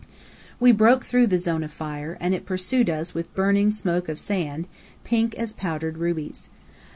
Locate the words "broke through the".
0.71-1.37